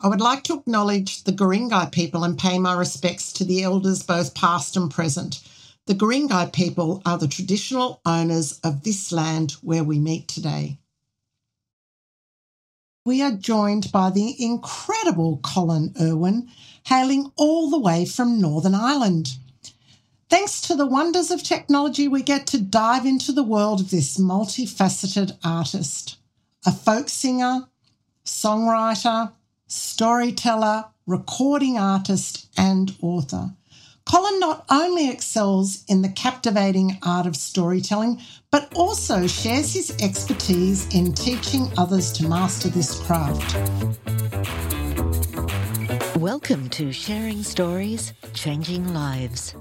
[0.00, 4.02] I would like to acknowledge the Guringai people and pay my respects to the elders,
[4.02, 5.40] both past and present.
[5.86, 10.78] The Guringai people are the traditional owners of this land where we meet today.
[13.06, 16.48] We are joined by the incredible Colin Urwin,
[16.84, 19.36] hailing all the way from Northern Ireland.
[20.30, 24.16] Thanks to the wonders of technology, we get to dive into the world of this
[24.16, 26.16] multifaceted artist,
[26.64, 27.68] a folk singer,
[28.24, 29.32] songwriter,
[29.66, 33.50] storyteller, recording artist, and author.
[34.04, 38.20] Colin not only excels in the captivating art of storytelling,
[38.50, 43.56] but also shares his expertise in teaching others to master this craft.
[46.24, 49.54] Welcome to Sharing Stories, Changing Lives.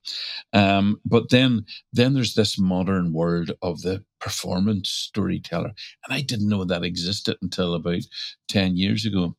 [0.53, 5.73] Um, but then then there's this modern world of the performance storyteller,
[6.05, 8.01] and I didn't know that existed until about
[8.47, 9.35] ten years ago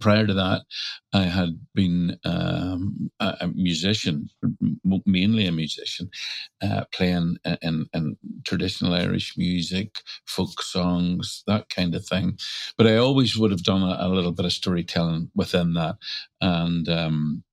[0.00, 0.62] prior to that,
[1.12, 4.28] I had been um, a, a, musician,
[5.06, 6.10] mainly a musician,
[6.62, 12.38] uh, playing in, in, traditional Irish music, folk songs, that kind of thing.
[12.76, 15.96] But I always would have done a, a little bit of storytelling within that.
[16.40, 17.44] And um,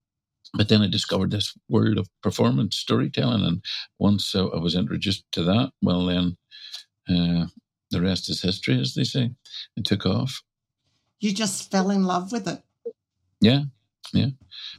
[0.53, 3.63] but then I discovered this world of performance storytelling, and
[3.99, 6.37] once I was introduced to that, well, then
[7.09, 7.45] uh,
[7.89, 9.31] the rest is history, as they say.
[9.77, 10.41] It took off
[11.21, 12.61] you just fell in love with it.
[13.39, 13.63] Yeah,
[14.11, 14.27] yeah.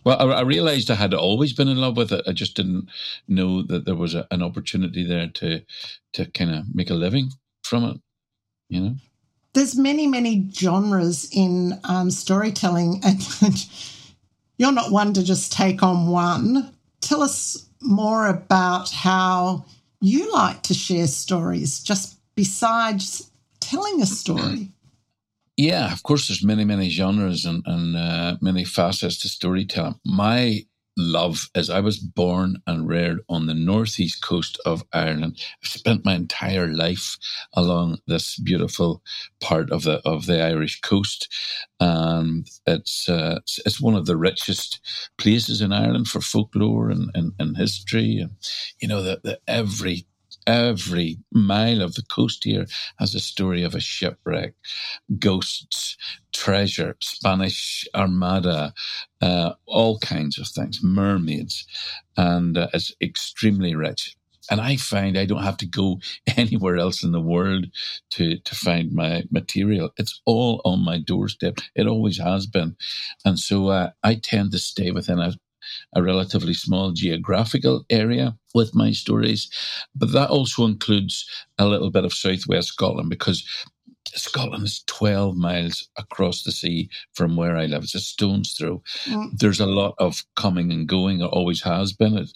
[0.05, 2.25] Well, I, I, realized I had always been in love with it.
[2.27, 2.89] I just didn't
[3.29, 5.63] know that there was a, an opportunity there to
[6.15, 7.31] to kind of make a living
[7.63, 8.01] from it.
[8.69, 8.95] You know,
[9.55, 13.21] there's many many genres in um, storytelling, and
[14.59, 16.75] you're not one to just take on one.
[17.01, 19.65] Tell us more about how
[20.01, 23.31] you like to share stories, just besides
[23.61, 24.69] telling a story.
[25.57, 29.97] Yeah, of course, there's many, many genres and, and uh, many facets to storytelling.
[30.05, 30.65] My
[30.97, 35.41] love is I was born and reared on the northeast coast of Ireland.
[35.63, 37.17] I've spent my entire life
[37.55, 39.03] along this beautiful
[39.41, 41.29] part of the of the Irish coast,
[41.81, 44.81] and it's uh, it's one of the richest
[45.19, 48.19] places in Ireland for folklore and, and, and history.
[48.19, 48.33] And
[48.81, 50.07] you know that every
[50.47, 52.67] Every mile of the coast here
[52.99, 54.55] has a story of a shipwreck,
[55.19, 55.97] ghosts,
[56.33, 58.75] treasure, Spanish armada,
[59.21, 61.67] uh, all kinds of things, mermaids,
[62.17, 64.17] and uh, it's extremely rich.
[64.51, 66.01] And I find I don't have to go
[66.37, 67.67] anywhere else in the world
[68.11, 69.91] to, to find my material.
[69.97, 71.59] It's all on my doorstep.
[71.77, 72.77] It always has been.
[73.25, 75.35] And so uh, I tend to stay within a,
[75.95, 79.51] a relatively small geographical area with my stories.
[79.95, 81.29] But that also includes
[81.59, 83.45] a little bit of southwest Scotland because
[84.09, 87.85] Scotland is 12 miles across the sea from where I live.
[87.85, 88.83] It's a stone's throw.
[89.05, 89.39] Mm.
[89.39, 92.19] There's a lot of coming and going, it always has been.
[92.19, 92.31] It,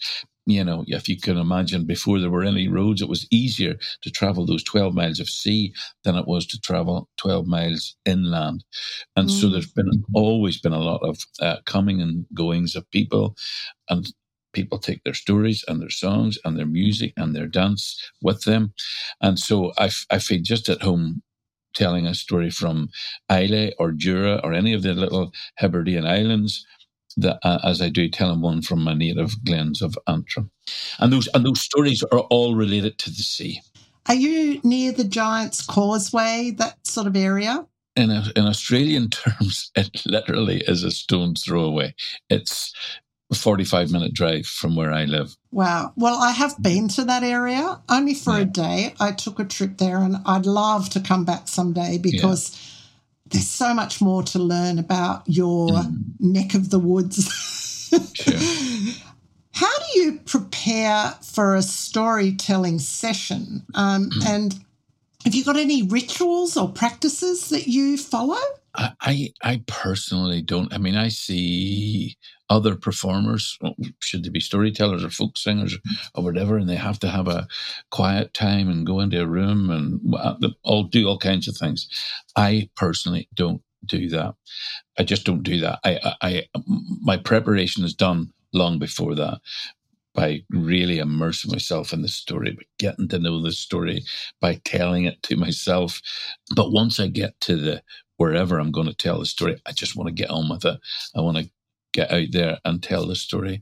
[0.47, 4.09] you know, if you can imagine before there were any roads, it was easier to
[4.09, 5.73] travel those 12 miles of sea
[6.05, 8.63] than it was to travel 12 miles inland.
[9.17, 9.31] And mm.
[9.41, 13.35] so there's been always been a lot of uh, coming and goings of people
[13.89, 14.07] and
[14.53, 18.73] people take their stories and their songs and their music and their dance with them.
[19.21, 21.23] And so I, I feel just at home
[21.75, 22.87] telling a story from
[23.29, 26.65] Islay or Jura or any of the little Hebridean islands
[27.17, 30.51] that, uh, as I do telling one from my native glens of Antrim.
[30.99, 33.61] And those and those stories are all related to the sea.
[34.07, 37.65] Are you near the Giant's Causeway, that sort of area?
[37.95, 41.95] In, a, in Australian terms, it literally is a stone's throw away.
[42.29, 42.73] It's
[43.31, 45.35] a 45 minute drive from where I live.
[45.51, 45.93] Wow.
[45.97, 48.41] Well, I have been to that area only for yeah.
[48.41, 48.93] a day.
[48.99, 52.76] I took a trip there and I'd love to come back someday because yeah.
[53.29, 56.03] There's so much more to learn about your mm.
[56.19, 57.89] neck of the woods.
[58.13, 58.33] sure.
[59.53, 63.65] How do you prepare for a storytelling session?
[63.73, 64.27] Um, mm.
[64.27, 64.59] And
[65.23, 68.37] have you got any rituals or practices that you follow?
[68.77, 70.73] I, I personally don't.
[70.73, 72.17] I mean, I see
[72.49, 75.77] other performers, uh, should they be storytellers or folk singers
[76.15, 77.47] or whatever, and they have to have a
[77.91, 81.89] quiet time and go into a room and uh, all do all kinds of things.
[82.35, 84.35] I personally don't do that.
[84.99, 85.79] I just don't do that.
[85.83, 86.43] I, I,
[87.01, 89.39] my preparation is done long before that
[90.13, 94.03] by really immersing myself in the story, getting to know the story,
[94.41, 96.01] by telling it to myself.
[96.55, 97.81] But once I get to the
[98.17, 99.59] wherever I'm going to tell the story.
[99.65, 100.79] I just want to get on with it.
[101.15, 101.49] I want to
[101.93, 103.61] get out there and tell the story.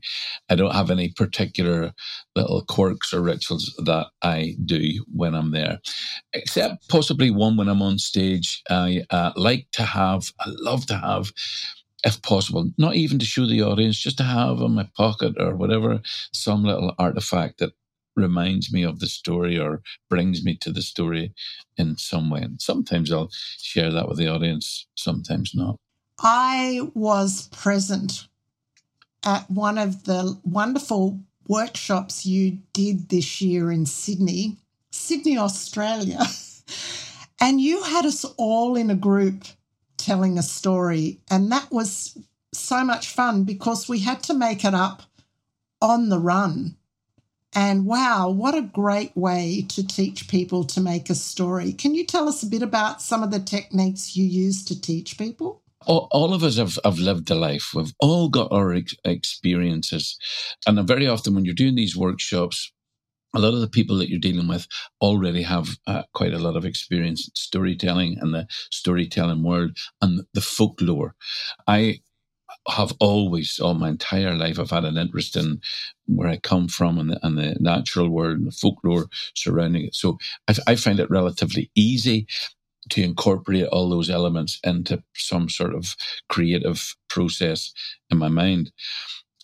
[0.50, 1.92] I don't have any particular
[2.34, 5.78] little quirks or rituals that I do when I'm there,
[6.32, 8.62] except possibly one when I'm on stage.
[8.68, 11.32] I uh, like to have, I love to have
[12.04, 15.56] if possible, not even to show the audience, just to have in my pocket or
[15.56, 16.00] whatever,
[16.32, 17.72] some little artifact that
[18.16, 21.34] reminds me of the story or brings me to the story
[21.76, 22.40] in some way.
[22.40, 25.76] And sometimes I'll share that with the audience, sometimes not.
[26.18, 28.26] I was present
[29.24, 34.56] at one of the wonderful workshops you did this year in Sydney,
[34.90, 36.20] Sydney, Australia.
[37.40, 39.44] and you had us all in a group
[39.96, 41.20] telling a story.
[41.30, 42.16] And that was
[42.52, 45.02] so much fun because we had to make it up
[45.82, 46.76] on the run.
[47.56, 51.72] And wow, what a great way to teach people to make a story.
[51.72, 55.16] Can you tell us a bit about some of the techniques you use to teach
[55.16, 55.62] people?
[55.86, 57.70] All, of us have, have lived a life.
[57.74, 60.18] We've all got our ex- experiences.
[60.66, 62.70] And very often, when you're doing these workshops,
[63.34, 64.66] a lot of the people that you're dealing with
[65.00, 70.26] already have uh, quite a lot of experience in storytelling and the storytelling world and
[70.34, 71.14] the folklore.
[71.66, 72.00] I
[72.68, 75.60] have always, all my entire life, I've had an interest in
[76.06, 79.94] where I come from and the, and the natural world and the folklore surrounding it.
[79.94, 82.26] So I, I find it relatively easy
[82.90, 85.96] to incorporate all those elements into some sort of
[86.28, 87.72] creative process
[88.10, 88.70] in my mind.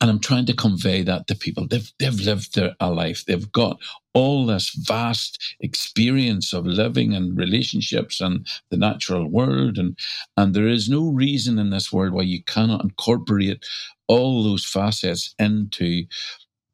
[0.03, 1.69] And I'm trying to convey that to people.
[1.69, 3.25] They've, they've lived their, a life.
[3.27, 3.79] They've got
[4.15, 9.79] all this vast experience of living and relationships and the natural world.
[9.79, 9.99] And,
[10.37, 13.65] and there is no reason in this world why you cannot incorporate
[14.09, 16.05] all those facets into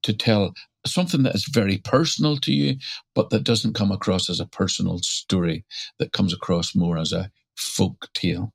[0.04, 0.54] to tell
[0.86, 2.76] something that is very personal to you,
[3.14, 5.66] but that doesn't come across as a personal story,
[5.98, 8.54] that comes across more as a folk tale.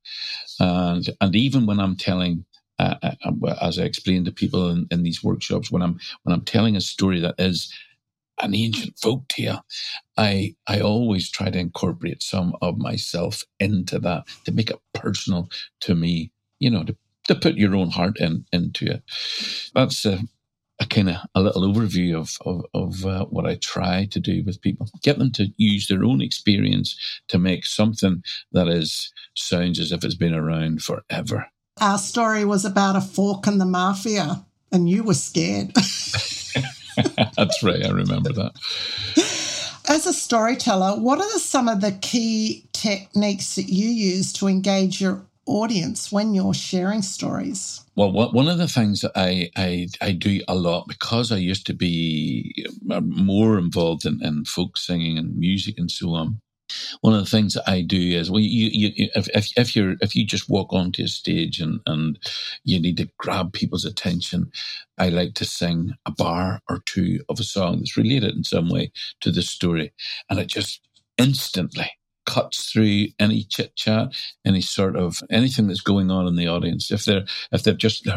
[0.59, 2.45] And, and even when I'm telling
[2.79, 6.33] uh, uh, uh, as I explain to people in, in, these workshops, when I'm when
[6.33, 7.71] I'm telling a story that is
[8.41, 9.63] an ancient folk tale,
[10.17, 15.49] I I always try to incorporate some of myself into that to make it personal
[15.81, 16.31] to me.
[16.59, 16.95] You know, to,
[17.27, 19.03] to put your own heart in into it.
[19.75, 20.19] That's a,
[20.79, 24.43] a kind of a little overview of of, of uh, what I try to do
[24.43, 24.87] with people.
[25.03, 30.03] Get them to use their own experience to make something that is sounds as if
[30.03, 31.47] it's been around forever
[31.81, 35.73] our story was about a fork in the mafia, and you were scared.
[37.35, 37.85] That's right.
[37.85, 38.53] I remember that.
[39.89, 45.01] As a storyteller, what are some of the key techniques that you use to engage
[45.01, 47.81] your audience when you're sharing stories?
[47.95, 51.67] Well, one of the things that I, I, I do a lot because I used
[51.67, 56.39] to be uh, more involved in, in folk singing and music and so on
[57.01, 59.95] one of the things that I do is well, you, you if, if, if you're
[60.01, 62.19] if you just walk onto a stage and and
[62.63, 64.51] you need to grab people's attention,
[64.97, 68.69] I like to sing a bar or two of a song that's related in some
[68.69, 69.93] way to the story,
[70.29, 70.81] and it just
[71.17, 71.91] instantly
[72.25, 74.09] cuts through any chit chat,
[74.45, 76.91] any sort of anything that's going on in the audience.
[76.91, 78.07] If they're if they've just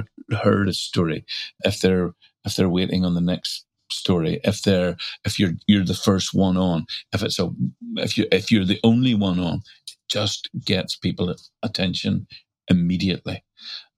[0.43, 1.25] heard a story,
[1.65, 2.13] if they're
[2.45, 6.57] if they're waiting on the next story if they're if you're you're the first one
[6.57, 7.51] on if it's a
[7.97, 12.27] if you if you're the only one on it just gets people attention
[12.69, 13.45] immediately.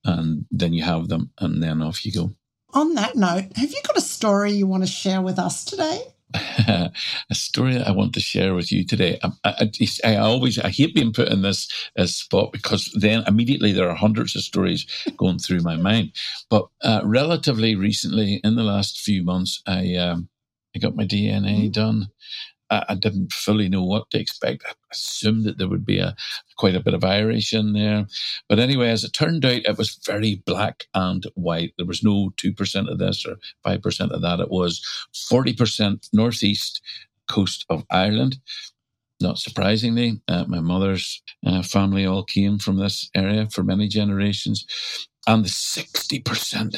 [0.04, 2.34] And then you have them and then off you go.
[2.74, 6.02] On that note have you got a story you want to share with us today
[6.34, 6.92] a
[7.32, 9.18] story that I want to share with you today.
[9.22, 9.70] I, I,
[10.04, 13.94] I, always I hate being put in this, this spot because then immediately there are
[13.94, 16.12] hundreds of stories going through my mind.
[16.50, 20.28] But uh, relatively recently, in the last few months, I um,
[20.76, 21.70] I got my DNA mm-hmm.
[21.70, 22.08] done,
[22.70, 24.64] I, I, didn't fully know what to expect.
[24.66, 26.14] I assumed that there would be a
[26.56, 28.06] quite a bit of Irish in there,
[28.48, 31.72] but anyway, as it turned out, it was very black and white.
[31.76, 34.40] There was no two percent of this or five percent of that.
[34.40, 34.82] It was
[35.28, 36.80] forty percent northeast
[37.28, 38.38] coast of Ireland.
[39.20, 44.64] Not surprisingly, uh, my mother's uh, family all came from this area for many generations,
[45.26, 46.76] and the sixty percent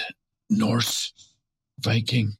[0.49, 1.13] Norse
[1.79, 2.37] Viking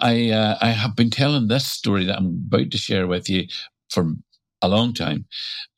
[0.00, 3.46] I uh, I have been telling this story that I'm about to share with you
[3.90, 4.14] for
[4.62, 5.26] a long time,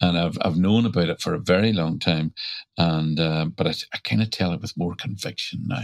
[0.01, 2.33] and I've I've known about it for a very long time,
[2.77, 5.83] and uh, but I, I kind of tell it with more conviction now.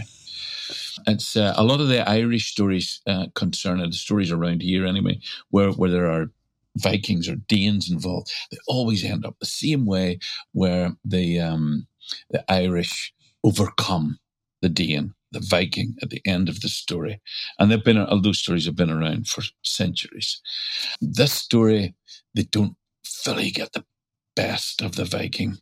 [1.07, 5.19] It's uh, a lot of the Irish stories uh, concerning the stories around here anyway,
[5.49, 6.31] where where there are
[6.77, 8.31] Vikings or Danes involved.
[8.51, 10.19] They always end up the same way,
[10.51, 11.87] where the um,
[12.29, 13.13] the Irish
[13.43, 14.19] overcome
[14.61, 17.21] the Dane the Viking at the end of the story.
[17.59, 20.41] And they've been, those stories have been around for centuries.
[21.01, 21.93] This story,
[22.33, 23.83] they don't fully get the
[24.35, 25.57] best of the Viking.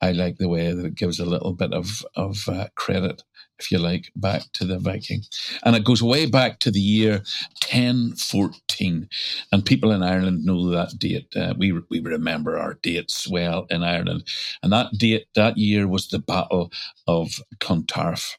[0.00, 3.22] I like the way that it gives a little bit of, of uh, credit,
[3.58, 5.22] if you like, back to the Viking.
[5.64, 7.22] And it goes way back to the year
[7.68, 9.08] 1014.
[9.50, 11.34] And people in Ireland know that date.
[11.34, 14.28] Uh, we, we remember our dates well in Ireland.
[14.62, 16.70] And that date, that year was the Battle
[17.08, 18.36] of Clontarf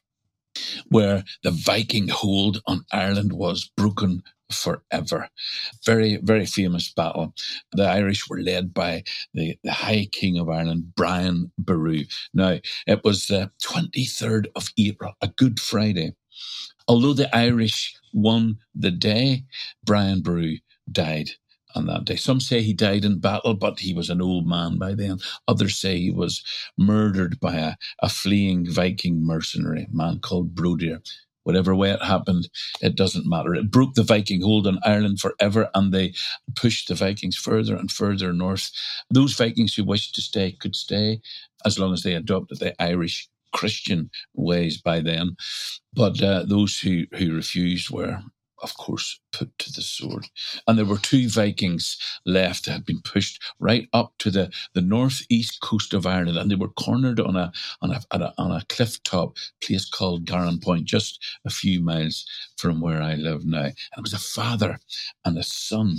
[0.88, 5.28] where the Viking hold on Ireland was broken forever.
[5.84, 7.34] Very, very famous battle.
[7.72, 12.04] The Irish were led by the, the High King of Ireland, Brian Boru.
[12.32, 16.14] Now, it was the 23rd of April, a Good Friday.
[16.86, 19.44] Although the Irish won the day,
[19.84, 20.56] Brian Boru
[20.90, 21.30] died
[21.74, 22.16] on that day.
[22.16, 25.18] Some say he died in battle, but he was an old man by then.
[25.46, 26.42] Others say he was
[26.76, 31.00] murdered by a, a fleeing Viking mercenary, man called Brodir.
[31.44, 32.48] Whatever way it happened,
[32.82, 33.54] it doesn't matter.
[33.54, 36.12] It broke the Viking hold on Ireland forever, and they
[36.54, 38.70] pushed the Vikings further and further north.
[39.10, 41.22] Those Vikings who wished to stay could stay
[41.64, 45.36] as long as they adopted the Irish Christian ways by then.
[45.94, 48.22] But uh, those who, who refused were
[48.62, 50.26] of course, put to the sword.
[50.66, 51.96] And there were two Vikings
[52.26, 56.50] left that had been pushed right up to the, the northeast coast of Ireland, and
[56.50, 60.26] they were cornered on a on a, on a, on a cliff top place called
[60.26, 62.24] Garron Point, just a few miles
[62.56, 63.64] from where I live now.
[63.64, 64.78] And it was a father
[65.24, 65.96] and a son.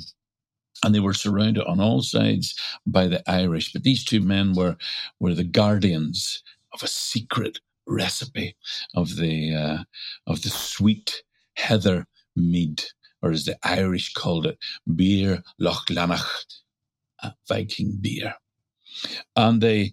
[0.84, 3.74] And they were surrounded on all sides by the Irish.
[3.74, 4.78] But these two men were,
[5.20, 6.42] were the guardians
[6.74, 8.56] of a secret recipe
[8.96, 9.84] of the uh,
[10.28, 11.24] of the sweet
[11.56, 12.06] heather
[12.36, 12.84] mead,
[13.22, 14.58] or as the Irish called it,
[14.96, 16.26] beer Loch Lanach,
[17.48, 18.36] Viking beer.
[19.36, 19.92] And the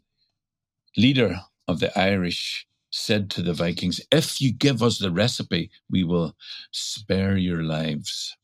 [0.97, 6.05] leader of the Irish said to the Vikings, If you give us the recipe, we
[6.05, 6.35] will
[6.71, 8.37] spare your lives.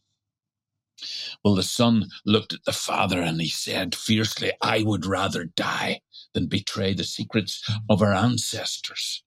[1.45, 6.01] Well, the son looked at the father and he said fiercely, I would rather die
[6.35, 9.23] than betray the secrets of our ancestors.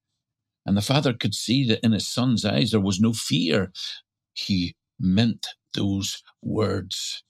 [0.65, 3.71] And the father could see that in his son's eyes there was no fear
[4.35, 7.23] he meant those words.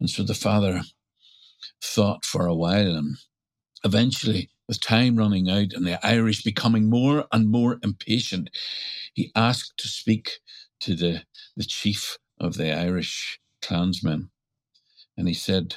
[0.00, 0.82] And so the father
[1.82, 3.16] thought for a while and
[3.84, 8.50] eventually, with time running out and the Irish becoming more and more impatient,
[9.14, 10.40] he asked to speak
[10.80, 11.22] to the,
[11.56, 14.30] the chief of the Irish clansmen.
[15.16, 15.76] And he said,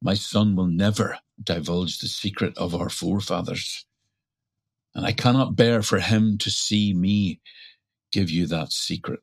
[0.00, 3.84] My son will never divulge the secret of our forefathers.
[4.94, 7.40] And I cannot bear for him to see me
[8.12, 9.20] give you that secret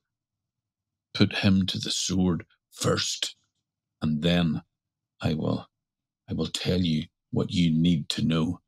[1.16, 3.36] put him to the sword first,
[4.02, 4.62] and then
[5.22, 5.68] I will,
[6.30, 8.62] I will tell you what you need to know.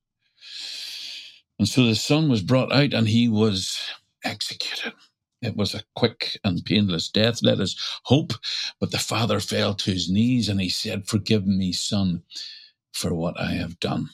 [1.59, 3.79] And so the son was brought out and he was
[4.23, 4.93] executed.
[5.41, 8.33] It was a quick and painless death, let us hope.
[8.79, 12.23] But the father fell to his knees and he said, Forgive me, son,
[12.93, 14.09] for what I have done.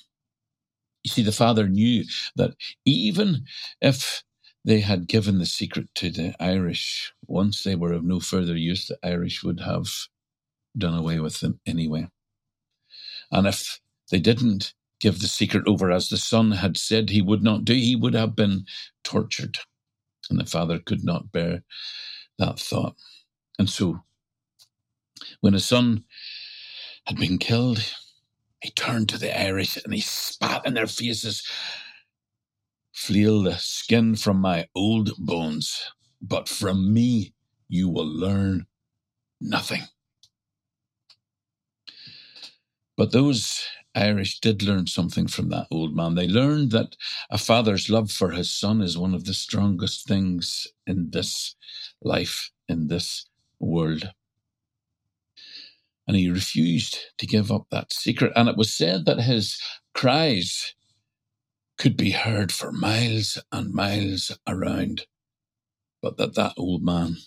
[1.04, 3.46] You see, the father knew that even
[3.82, 4.24] if
[4.66, 7.14] they had given the secret to the Irish.
[7.28, 9.88] Once they were of no further use, the Irish would have
[10.78, 12.08] done away with them anyway.
[13.32, 13.80] And if
[14.12, 17.74] they didn't give the secret over, as the son had said he would not do,
[17.74, 18.66] he would have been
[19.04, 19.58] tortured.
[20.30, 21.64] And the father could not bear
[22.40, 22.96] that thought.
[23.60, 24.02] And so,
[25.42, 26.06] when his son
[27.06, 27.84] had been killed,
[28.62, 31.44] he turned to the Irish and he spat in their faces.
[33.06, 35.92] Fleal the skin from my old bones,
[36.22, 37.34] but from me
[37.68, 38.66] you will learn
[39.42, 39.82] nothing.
[42.96, 43.62] But those
[43.94, 46.16] Irish did learn something from that old man.
[46.16, 46.96] They learned that
[47.30, 51.56] a father's love for his son is one of the strongest things in this
[52.02, 53.26] life, in this
[53.60, 54.14] world.
[56.08, 58.32] And he refused to give up that secret.
[58.38, 59.62] And it was said that his
[59.94, 60.74] cries
[61.78, 65.06] could be heard for miles and miles around,
[66.02, 67.18] but that that old man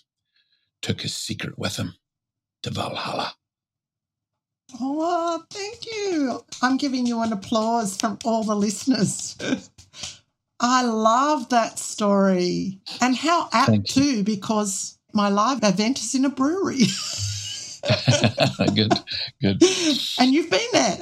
[0.81, 1.95] took his secret with him
[2.63, 3.33] to Valhalla.
[4.79, 6.43] Oh, thank you.
[6.61, 9.37] I'm giving you an applause from all the listeners.
[10.59, 12.79] I love that story.
[12.99, 16.81] And how apt, too, because my live event is in a brewery.
[18.75, 18.91] good,
[19.41, 19.63] good.
[20.19, 20.97] And you've been there.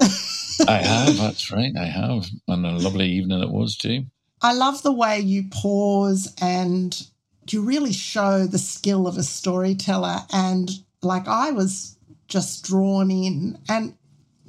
[0.68, 1.74] I have, that's right.
[1.78, 2.26] I have.
[2.48, 4.06] And a lovely evening it was, too.
[4.42, 7.08] I love the way you pause and
[7.50, 10.20] you really show the skill of a storyteller.
[10.32, 10.70] And
[11.02, 11.98] like I was
[12.28, 13.96] just drawn in and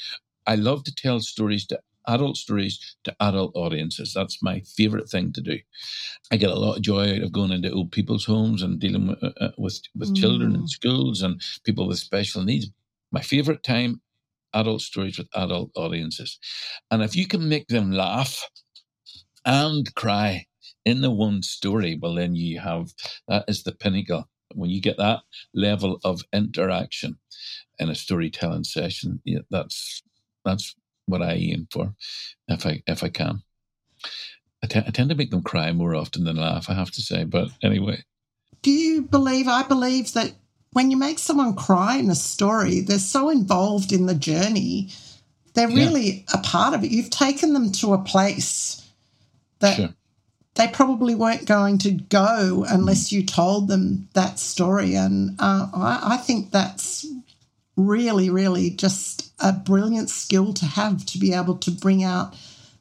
[0.47, 4.13] I love to tell stories to adult stories to adult audiences.
[4.15, 5.59] That's my favorite thing to do.
[6.31, 9.09] I get a lot of joy out of going into old people's homes and dealing
[9.09, 10.17] with uh, uh with, with mm.
[10.17, 12.69] children in schools and people with special needs.
[13.13, 14.01] My favorite time
[14.57, 16.39] adult stories with adult audiences.
[16.91, 18.49] And if you can make them laugh
[19.45, 20.47] and cry
[20.85, 22.93] in the one story, well, then you have
[23.29, 24.29] that is the pinnacle.
[24.55, 25.21] When you get that
[25.55, 27.19] level of interaction
[27.79, 30.03] in a storytelling session, yeah, that's
[30.45, 30.75] that's
[31.07, 31.95] what I aim for,
[32.49, 33.43] if I if I can.
[34.63, 36.71] I, t- I tend to make them cry more often than laugh.
[36.71, 38.03] I have to say, but anyway.
[38.63, 39.49] Do you believe?
[39.49, 40.33] I believe that
[40.73, 44.91] when you make someone cry in a story, they're so involved in the journey.
[45.55, 46.23] They're really yeah.
[46.35, 46.91] a part of it.
[46.91, 48.87] You've taken them to a place
[49.61, 49.95] that sure.
[50.55, 54.95] they probably weren't going to go unless you told them that story.
[54.95, 57.07] And uh, I, I think that's
[57.77, 62.35] really, really just a brilliant skill to have to be able to bring out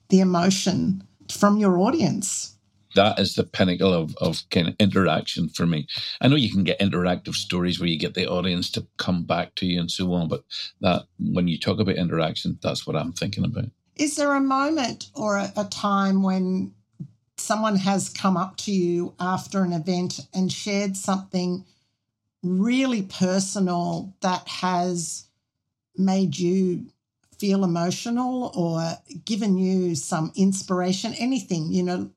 [0.09, 2.55] the emotion from your audience
[2.95, 5.87] that is the pinnacle of, of kind of interaction for me.
[6.19, 9.53] I know you can get interactive stories where you get the audience to come back
[9.55, 10.43] to you and so on, but
[10.81, 13.65] that when you talk about interaction, that's what I'm thinking about.
[13.95, 16.73] Is there a moment or a, a time when
[17.37, 21.65] someone has come up to you after an event and shared something
[22.43, 25.25] really personal that has
[25.97, 26.85] made you
[27.37, 32.09] feel emotional or given you some inspiration anything you know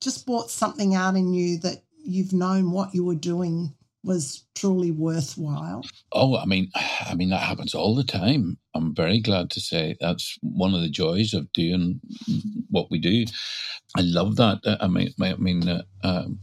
[0.00, 4.90] just brought something out in you that you've known what you were doing was truly
[4.90, 5.82] worthwhile?
[6.10, 8.58] Oh, I mean, I mean that happens all the time.
[8.74, 12.00] I'm very glad to say that's one of the joys of doing
[12.68, 13.24] what we do.
[13.96, 14.60] I love that.
[14.80, 16.40] I mean, I mean, uh, um,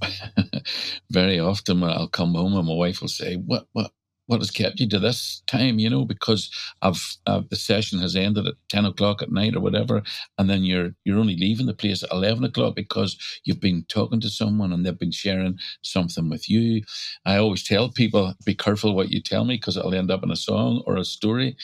[1.11, 3.91] very often when I'll come home and my wife will say, "What, what,
[4.29, 6.51] what has kept you to this time, you know, because
[6.83, 10.03] of uh, the session has ended at 10 o'clock at night or whatever.
[10.37, 14.21] And then you're, you're only leaving the place at 11 o'clock because you've been talking
[14.21, 16.83] to someone and they've been sharing something with you.
[17.25, 20.31] I always tell people, be careful what you tell me because it'll end up in
[20.31, 21.57] a song or a story,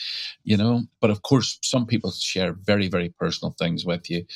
[0.44, 0.82] you know.
[1.00, 4.26] But of course, some people share very, very personal things with you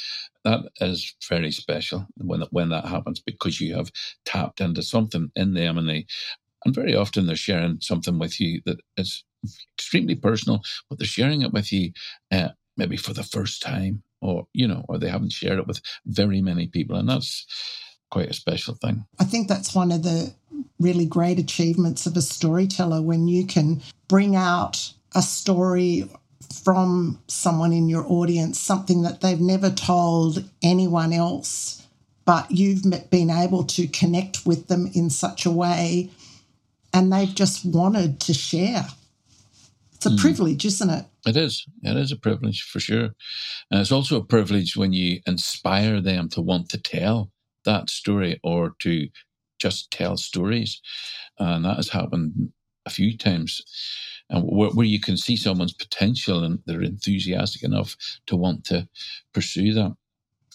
[0.45, 3.91] that is very special when when that happens because you have
[4.25, 6.07] tapped into something in them and they
[6.65, 9.25] and very often they're sharing something with you that is
[9.79, 11.93] extremely personal, but they're sharing it with you
[12.31, 15.81] uh, maybe for the first time or, you know, or they haven't shared it with
[16.07, 16.97] very many people.
[16.97, 17.47] And that's,
[18.11, 19.05] quite a special thing.
[19.19, 20.35] I think that's one of the
[20.79, 26.11] really great achievements of a storyteller when you can bring out a story
[26.65, 31.87] from someone in your audience, something that they've never told anyone else,
[32.25, 36.11] but you've been able to connect with them in such a way
[36.93, 38.87] and they've just wanted to share.
[39.95, 40.19] It's a mm.
[40.19, 41.05] privilege, isn't it?
[41.27, 41.67] It is.
[41.83, 43.11] It is a privilege for sure.
[43.71, 47.31] And it's also a privilege when you inspire them to want to tell
[47.65, 49.09] that story or to
[49.59, 50.81] just tell stories.
[51.39, 52.53] And that has happened
[52.87, 53.61] a few times.
[54.31, 58.89] And where, where you can see someone's potential and they're enthusiastic enough to want to
[59.35, 59.95] pursue that.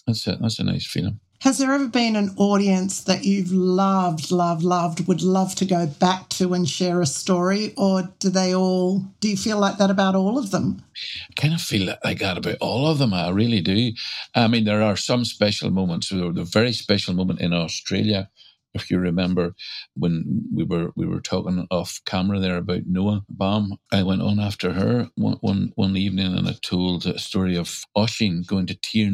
[0.06, 0.38] That's it.
[0.40, 1.20] That's a nice feeling.
[1.40, 5.86] Has there ever been an audience that you've loved, loved, loved, would love to go
[5.86, 7.74] back to and share a story?
[7.76, 10.82] Or do they all, do you feel like that about all of them?
[11.30, 13.12] I kind of feel like that about all of them.
[13.12, 13.92] I really do.
[14.34, 16.08] I mean, there are some special moments.
[16.08, 18.30] There was very special moment in Australia
[18.76, 19.56] if you remember
[19.96, 24.40] when we were we were talking off camera there about Noah Baum, I went on
[24.40, 28.76] after her one one, one evening and I told a story of Oisin going to
[28.76, 29.10] Tir.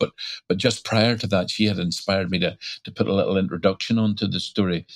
[0.00, 0.12] But
[0.48, 3.98] but just prior to that, she had inspired me to to put a little introduction
[3.98, 4.86] onto the story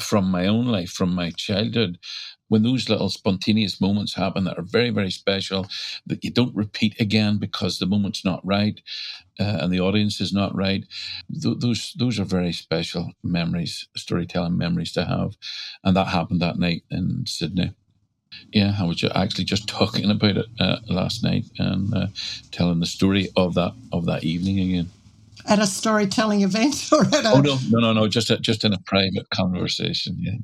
[0.00, 1.98] from my own life, from my childhood
[2.48, 5.66] when those little spontaneous moments happen that are very, very special,
[6.06, 8.80] that you don't repeat again because the moment's not right
[9.40, 10.84] uh, and the audience is not right,
[11.42, 15.36] th- those those are very special memories, storytelling memories to have.
[15.84, 17.72] And that happened that night in Sydney.
[18.52, 22.06] Yeah, I was actually just talking about it uh, last night and uh,
[22.50, 24.90] telling the story of that of that evening again
[25.46, 28.64] at a storytelling event or at a oh no no no no just a, just
[28.64, 30.36] in a private conversation yeah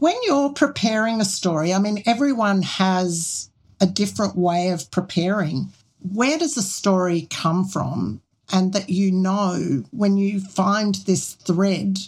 [0.00, 5.68] when you're preparing a story, I mean, everyone has a different way of preparing.
[6.00, 8.22] Where does a story come from?
[8.52, 11.98] And that you know when you find this thread,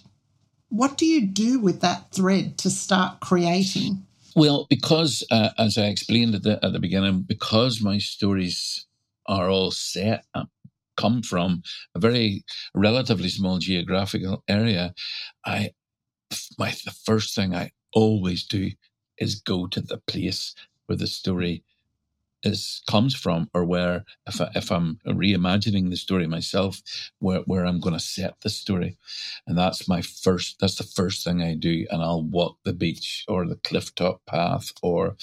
[0.71, 4.05] what do you do with that thread to start creating?
[4.35, 8.87] Well, because, uh, as I explained at the, at the beginning, because my stories
[9.27, 10.49] are all set up
[10.97, 11.63] come from
[11.95, 14.95] a very relatively small geographical area,
[15.45, 15.71] I
[16.59, 18.71] my the first thing I always do
[19.19, 20.55] is go to the place
[20.87, 21.65] where the story
[22.43, 26.81] is comes from or where if, I, if i'm reimagining the story myself
[27.21, 28.99] where, where i'm going to set the story.
[29.47, 33.25] And that's my first that's the first thing i do and i'll walk the beach
[33.29, 35.17] or the cliff top path or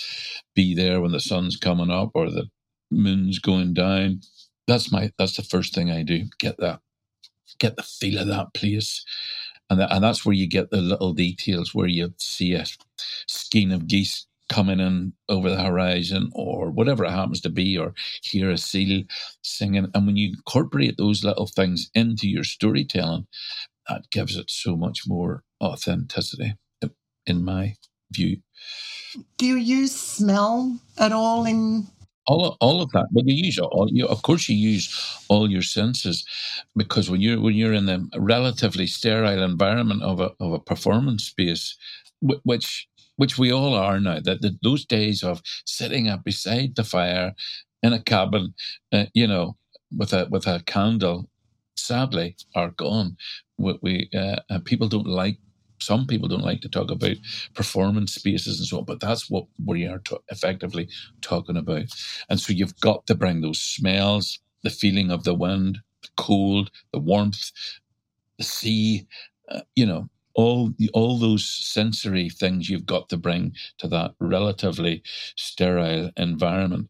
[0.55, 2.49] be there when the sun's coming up or the
[2.91, 4.21] moon's going down.
[4.67, 6.82] That's my that's the first thing i do get that
[7.60, 9.05] get the feel of that place
[9.69, 12.65] and that, and that's where you get the little details where you see a
[13.27, 17.93] skein of geese coming in over the horizon or whatever it happens to be or
[18.23, 19.03] hear a seal
[19.43, 19.88] singing.
[19.93, 23.27] And when you incorporate those little things into your storytelling
[23.88, 26.55] that gives it so much more authenticity
[27.25, 27.75] in my
[28.12, 28.38] view.
[29.38, 31.88] Do you use smell at all in
[32.29, 33.07] all, all of that.
[33.13, 34.85] But you use all you, of course, you use
[35.29, 36.25] all your senses
[36.77, 41.25] because when you're when you're in the relatively sterile environment of a of a performance
[41.25, 41.77] space,
[42.45, 42.87] which
[43.17, 44.19] which we all are now.
[44.21, 47.33] That, that those days of sitting up beside the fire
[47.83, 48.53] in a cabin,
[48.93, 49.57] uh, you know,
[49.97, 51.29] with a with a candle,
[51.77, 53.17] sadly, are gone.
[53.57, 55.37] We, we uh, people don't like
[55.81, 57.17] some people don't like to talk about
[57.53, 60.89] performance spaces and so on, but that's what we are effectively
[61.21, 61.85] talking about.
[62.29, 66.71] And so you've got to bring those smells, the feeling of the wind, the cold,
[66.93, 67.51] the warmth,
[68.37, 69.07] the sea,
[69.49, 75.03] uh, you know, all all those sensory things you've got to bring to that relatively
[75.37, 76.89] sterile environment.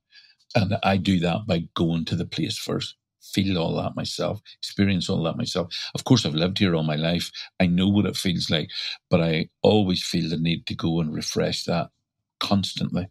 [0.55, 5.09] And I do that by going to the place first feel all that myself, experience
[5.09, 5.73] all that myself.
[5.95, 7.31] Of course, I've lived here all my life.
[7.59, 8.69] I know what it feels like,
[9.09, 11.89] but I always feel the need to go and refresh that
[12.39, 13.07] constantly,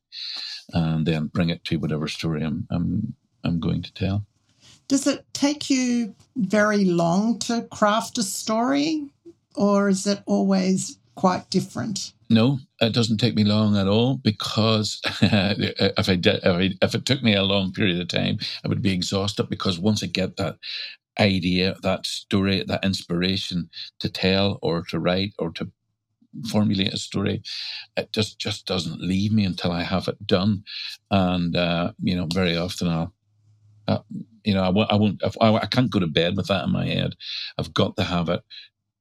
[0.73, 4.25] and then bring it to whatever story I'm I'm I'm going to tell.
[4.89, 9.11] Does it take you very long to craft a story,
[9.55, 12.13] or is it always quite different?
[12.31, 16.95] No, it doesn't take me long at all because if I did, if, I, if
[16.95, 20.07] it took me a long period of time, I would be exhausted because once I
[20.07, 20.59] get that
[21.19, 25.69] idea, that story, that inspiration to tell or to write or to
[26.53, 27.43] formulate a story,
[27.97, 30.63] it just just doesn't leave me until I have it done.
[31.11, 33.13] And uh, you know, very often I'll.
[33.89, 34.01] Uh,
[34.45, 34.93] you know, I won't.
[34.93, 35.23] I won't.
[35.41, 37.15] I, I can't go to bed with that in my head.
[37.59, 38.43] I've got to have it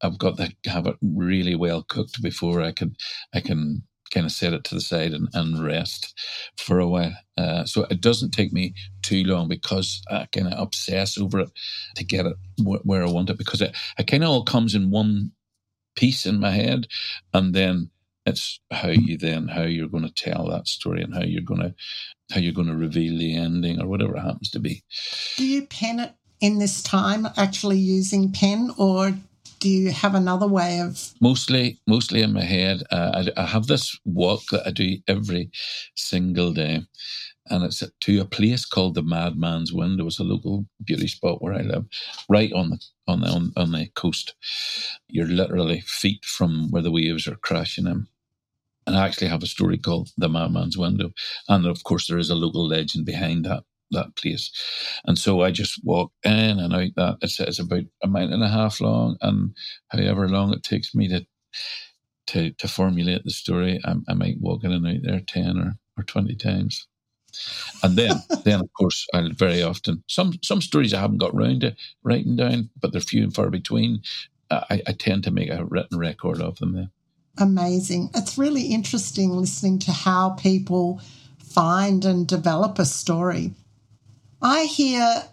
[0.02, 2.96] I've got to have it really well cooked before I can
[3.34, 6.18] I can kind of set it to the side and, and rest
[6.58, 7.14] for a while.
[7.38, 11.50] Uh, so it doesn't take me too long because I kind of obsess over it
[11.96, 14.76] to get it wh- where I want it because it, it kind of all comes
[14.76, 15.32] in one
[15.96, 16.88] piece in my head.
[17.34, 17.92] And then
[18.26, 21.62] it's how you then, how you're going to tell that story and how you're going
[21.62, 21.76] to,
[22.32, 24.84] how you're going to reveal the ending or whatever it happens to be.
[25.38, 29.14] Do you pen it in this time, actually using pen, or
[29.60, 33.68] do you have another way of mostly mostly in my head uh, I, I, have
[33.68, 35.50] this walk that i do every
[35.96, 36.82] single day
[37.50, 41.54] and it's to a place called the madman's window it's a local beauty spot where
[41.54, 41.86] i live
[42.30, 44.36] right on the on the on, on the coast.
[45.08, 48.08] You're literally feet from where the waves are crashing in.
[48.86, 51.12] And I actually have a story called The Madman's Window.
[51.50, 54.52] And of course, there is a local legend behind that that place.
[55.06, 57.18] And so I just walk in and out that.
[57.22, 59.56] It's, it's about a mile and a half long, and
[59.90, 61.26] however long it takes me to
[62.28, 65.78] to, to formulate the story, I, I might walk in and out there 10 or,
[65.98, 66.86] or 20 times.
[67.84, 71.62] And then, then of course, I'll very often some some stories I haven't got round
[71.62, 74.02] to writing down, but they're few and far between.
[74.50, 76.74] I, I tend to make a written record of them.
[76.74, 76.92] Then,
[77.38, 78.10] amazing.
[78.16, 81.02] It's really interesting listening to how people
[81.38, 83.54] find and develop a story.
[84.42, 85.24] I hear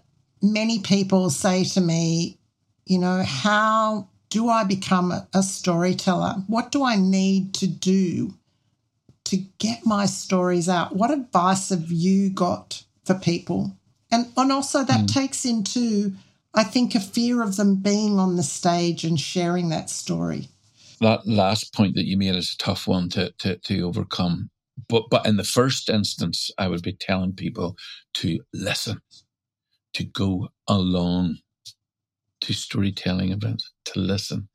[0.43, 2.39] many people say to me,
[2.87, 6.43] you know, how do I become a storyteller?
[6.47, 8.35] What do I need to do
[9.25, 10.97] to get my stories out?
[10.97, 13.77] What advice have you got for people?
[14.11, 15.13] And, and also, that mm.
[15.13, 16.13] takes into,
[16.55, 20.49] I think, a fear of them being on the stage and sharing that story.
[21.01, 24.51] That last point that you made is a tough one to, to, to overcome
[24.89, 27.77] but but in the first instance, I would be telling people
[28.15, 29.01] to listen,
[29.95, 31.39] to go along
[32.43, 34.49] to storytelling events, to listen,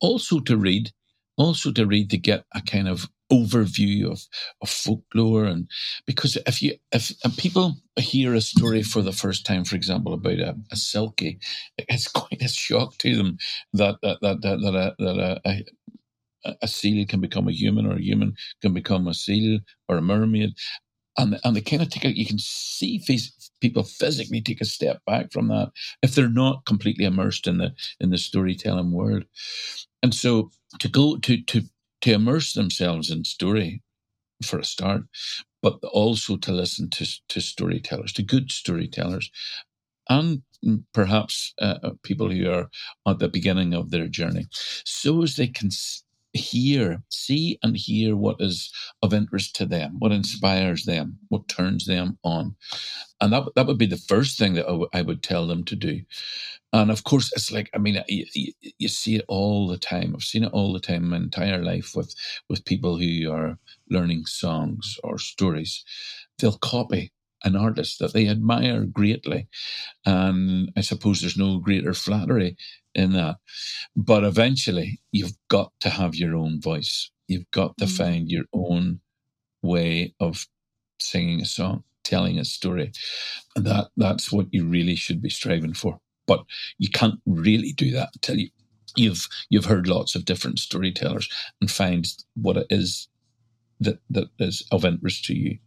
[0.00, 0.90] also to read,
[1.36, 4.20] also to read to get a kind of overview of,
[4.62, 5.68] of folklore and
[6.06, 10.38] because if you if people hear a story for the first time for example about
[10.38, 11.38] a, a silkie
[11.76, 13.36] it's quite a shock to them
[13.72, 15.64] that that that that, that, a, that a, a
[16.66, 20.50] seal can become a human, or a human can become a seal or a mermaid.
[21.18, 24.66] And, and they kind of take a, you can see face, people physically take a
[24.66, 25.70] step back from that
[26.02, 29.24] if they're not completely immersed in the in the storytelling world.
[30.02, 31.62] And so to go to to
[32.02, 33.82] to immerse themselves in story
[34.44, 35.02] for a start,
[35.62, 39.30] but also to listen to to storytellers, to good storytellers,
[40.10, 40.42] and
[40.92, 42.68] perhaps uh, people who are
[43.08, 44.46] at the beginning of their journey,
[44.84, 45.70] so as they can
[46.36, 48.72] hear, see and hear what is
[49.02, 52.56] of interest to them, what inspires them, what turns them on.
[53.20, 55.64] And that, that would be the first thing that I, w- I would tell them
[55.64, 56.02] to do.
[56.72, 58.26] And of course, it's like, I mean, you,
[58.78, 60.14] you, see it all the time.
[60.14, 62.14] I've seen it all the time my entire life with,
[62.48, 63.58] with people who are
[63.90, 65.84] learning songs or stories.
[66.38, 67.12] They'll copy
[67.44, 69.48] an artist that they admire greatly.
[70.04, 72.56] And I suppose there's no greater flattery
[72.94, 73.36] in that.
[73.94, 77.10] But eventually, you've got to have your own voice.
[77.28, 77.96] You've got to mm.
[77.96, 79.00] find your own
[79.62, 80.46] way of
[80.98, 82.92] singing a song, telling a story.
[83.54, 86.00] And that that's what you really should be striving for.
[86.26, 86.44] But
[86.78, 88.48] you can't really do that until you
[88.96, 91.28] you've you've heard lots of different storytellers
[91.60, 93.08] and find what it is
[93.80, 95.58] that that is of interest to you.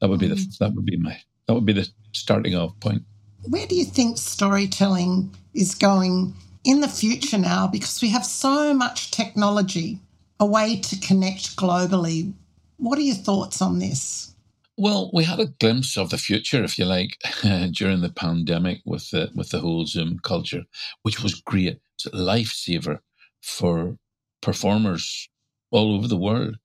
[0.00, 0.58] That would be the mm.
[0.58, 3.02] that would be my that would be the starting off point.
[3.48, 7.66] Where do you think storytelling is going in the future now?
[7.66, 10.00] Because we have so much technology,
[10.40, 12.32] a way to connect globally.
[12.78, 14.34] What are your thoughts on this?
[14.78, 17.16] Well, we had a glimpse of the future, if you like,
[17.70, 20.64] during the pandemic with the with the whole Zoom culture,
[21.02, 21.80] which was great.
[21.94, 22.98] It's a lifesaver
[23.40, 23.96] for
[24.42, 25.28] performers
[25.70, 26.56] all over the world.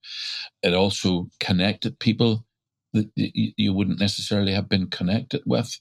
[0.64, 2.46] It also connected people
[2.94, 5.80] that you wouldn't necessarily have been connected with,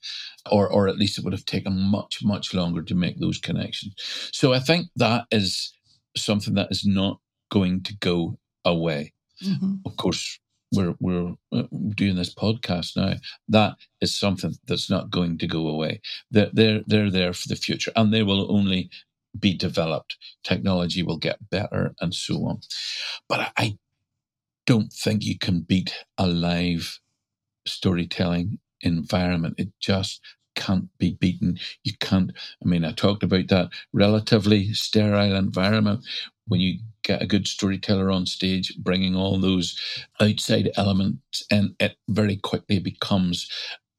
[0.50, 3.94] or or at least it would have taken much much longer to make those connections.
[4.32, 5.72] So I think that is
[6.16, 7.18] something that is not
[7.50, 9.12] going to go away.
[9.44, 9.74] Mm-hmm.
[9.86, 10.38] Of course,
[10.72, 11.64] we're we're uh,
[11.96, 13.14] doing this podcast now.
[13.48, 16.00] That is something that's not going to go away.
[16.30, 18.90] They're they're they're there for the future, and they will only
[19.38, 20.16] be developed.
[20.42, 22.60] Technology will get better, and so on.
[23.28, 23.78] But I
[24.66, 27.00] don't think you can beat a live
[27.66, 29.54] storytelling environment.
[29.58, 30.20] It just
[30.54, 31.58] can't be beaten.
[31.84, 32.32] You can't.
[32.62, 36.04] I mean, I talked about that relatively sterile environment
[36.48, 39.78] when you get a good storyteller on stage, bringing all those
[40.20, 43.48] outside elements, and it very quickly becomes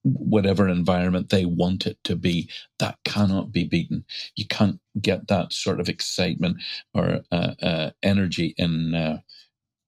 [0.04, 2.50] whatever environment they want it to be.
[2.80, 4.06] That cannot be beaten.
[4.36, 6.58] You can't get that sort of excitement
[6.94, 8.96] or uh, uh, energy in.
[8.96, 9.20] Uh,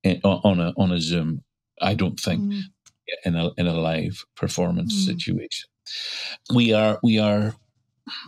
[0.04, 1.44] eh, on a on a Zoom.
[1.82, 2.62] I don't think mm.
[3.26, 5.06] in a in a live performance mm.
[5.06, 5.70] situation.
[6.54, 7.56] We are we are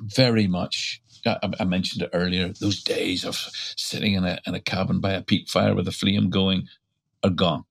[0.02, 2.50] very much I, mentioned it earlier.
[2.50, 5.92] Those days of sitting in a in a cabin by a peat fire with a
[5.92, 6.68] flame going
[7.24, 7.66] are gone.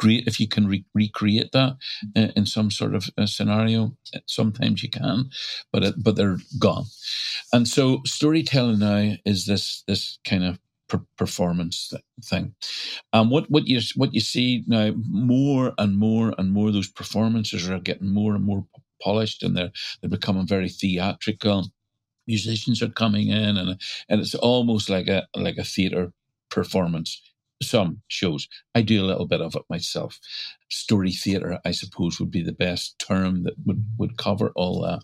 [0.00, 1.76] Great if you can re- recreate that
[2.16, 3.94] in, in, some sort of uh, scenario.
[4.26, 5.28] Sometimes you can,
[5.72, 6.86] but it, but they're gone.
[7.52, 10.58] And so storytelling now is this this kind of
[10.88, 11.92] per- performance
[12.24, 12.54] thing.
[13.12, 17.68] And what what you what you see now more and more and more those performances
[17.68, 18.64] are getting more and more
[19.02, 21.66] polished and they're they're becoming very theatrical
[22.26, 26.12] musicians are coming in and and it's almost like a like a theater
[26.50, 27.20] performance
[27.62, 28.48] some shows.
[28.74, 30.18] I do a little bit of it myself.
[30.70, 35.02] Story theater i suppose would be the best term that would would cover all that.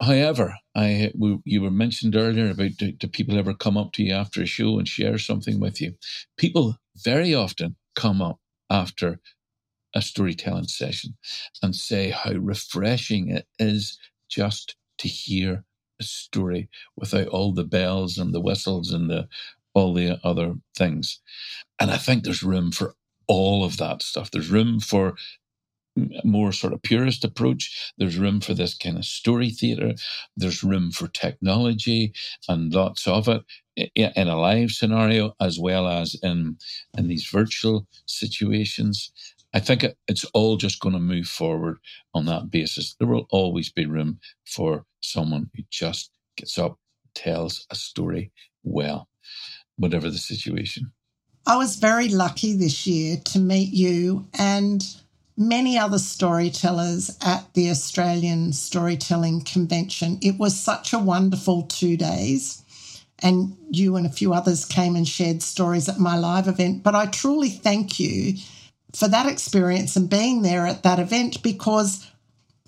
[0.00, 4.02] However i we, you were mentioned earlier about do, do people ever come up to
[4.02, 5.94] you after a show and share something with you?
[6.36, 8.38] People very often come up
[8.70, 9.20] after
[9.94, 11.16] a storytelling session
[11.62, 15.64] and say how refreshing it is just to hear
[16.00, 19.28] a story without all the bells and the whistles and the
[19.74, 21.20] all the other things.
[21.80, 22.94] And I think there's room for
[23.28, 24.30] all of that stuff.
[24.30, 25.14] There's room for
[26.24, 27.92] more sort of purist approach.
[27.98, 29.94] There's room for this kind of story theater.
[30.36, 32.12] There's room for technology
[32.48, 33.42] and lots of it
[33.94, 36.58] in a live scenario as well as in
[36.96, 39.12] in these virtual situations.
[39.54, 41.78] I think it's all just going to move forward
[42.14, 42.94] on that basis.
[42.98, 46.78] There will always be room for someone who just gets up,
[47.14, 48.32] tells a story
[48.64, 49.08] well,
[49.76, 50.92] whatever the situation.
[51.46, 54.84] I was very lucky this year to meet you and
[55.36, 60.18] many other storytellers at the Australian Storytelling Convention.
[60.22, 62.62] It was such a wonderful two days.
[63.18, 66.82] And you and a few others came and shared stories at my live event.
[66.82, 68.34] But I truly thank you
[68.94, 72.06] for that experience and being there at that event because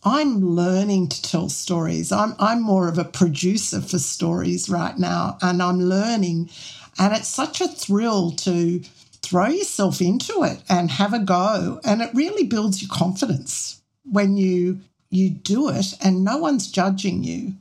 [0.04, 2.12] I'm learning to tell stories.
[2.12, 6.50] I'm, I'm more of a producer for stories right now, and I'm learning.
[6.98, 8.80] And it's such a thrill to
[9.22, 11.80] throw yourself into it and have a go.
[11.84, 14.80] And it really builds your confidence when you
[15.10, 17.54] you do it and no one's judging you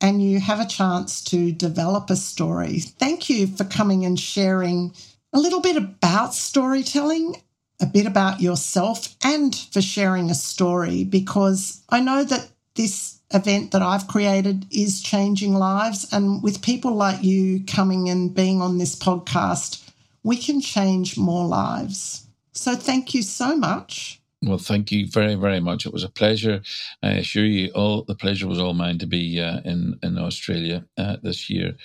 [0.00, 2.80] and you have a chance to develop a story.
[2.80, 4.92] Thank you for coming and sharing
[5.32, 7.36] a little bit about storytelling
[7.80, 13.70] a bit about yourself and for sharing a story because I know that this event
[13.70, 16.06] that I've created is changing lives.
[16.12, 19.88] And with people like you coming and being on this podcast,
[20.22, 22.26] we can change more lives.
[22.52, 24.20] So thank you so much.
[24.42, 25.84] Well, thank you very, very much.
[25.84, 26.62] It was a pleasure.
[27.02, 30.86] I assure you, all the pleasure was all mine to be uh, in in Australia
[30.96, 31.76] uh, this year.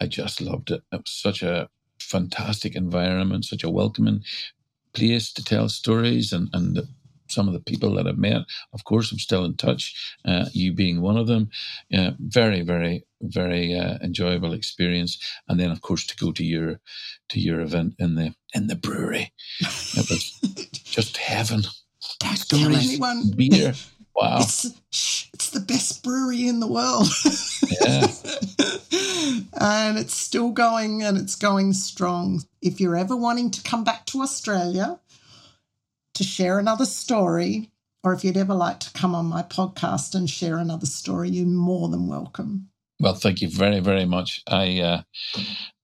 [0.00, 0.82] I just loved it.
[0.92, 4.22] It was such a fantastic environment, such a welcoming
[4.92, 6.86] place to tell stories and, and
[7.34, 8.42] some of the people that I've met.
[8.72, 11.50] Of course, I'm still in touch, uh, you being one of them.
[11.92, 15.18] Uh, very, very, very uh, enjoyable experience.
[15.48, 16.80] And then, of course, to go to your
[17.30, 20.40] to your event in the in the brewery, it was
[20.84, 21.62] just heaven.
[22.20, 23.32] Don't tell anyone.
[23.36, 23.74] Beer.
[24.14, 24.38] Wow.
[24.42, 24.64] It's,
[25.32, 27.08] it's the best brewery in the world.
[27.80, 28.06] yeah.
[29.60, 32.44] and it's still going and it's going strong.
[32.62, 35.00] If you're ever wanting to come back to Australia
[36.14, 37.70] to share another story,
[38.02, 41.46] or if you'd ever like to come on my podcast and share another story, you're
[41.46, 42.68] more than welcome.
[43.00, 44.42] Well, thank you very, very much.
[44.46, 45.02] I uh,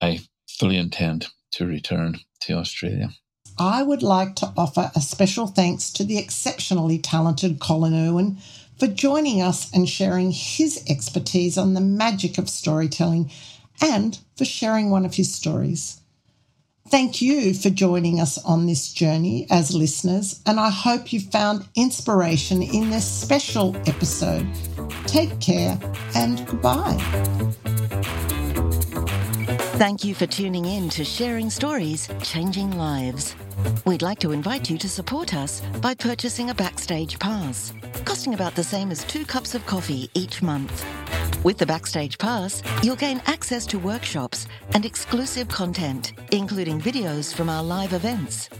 [0.01, 3.11] I fully intend to return to Australia.
[3.59, 8.38] I would like to offer a special thanks to the exceptionally talented Colin Urwin
[8.79, 13.31] for joining us and sharing his expertise on the magic of storytelling
[13.83, 16.00] and for sharing one of his stories.
[16.90, 21.64] Thank you for joining us on this journey as listeners, and I hope you found
[21.76, 24.44] inspiration in this special episode.
[25.07, 25.79] Take care
[26.16, 26.98] and goodbye.
[29.79, 33.37] Thank you for tuning in to Sharing Stories, Changing Lives.
[33.87, 37.72] We'd like to invite you to support us by purchasing a Backstage Pass
[38.05, 40.85] costing about the same as two cups of coffee each month.
[41.42, 47.48] With the Backstage Pass, you'll gain access to workshops and exclusive content, including videos from
[47.48, 48.50] our live events.